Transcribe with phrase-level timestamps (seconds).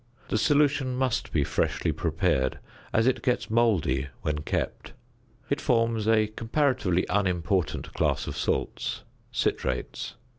[0.29, 2.57] The solution must be freshly prepared,
[2.91, 4.93] as it gets mouldy when kept.
[5.47, 10.15] It forms a comparatively unimportant class of salts (citrates).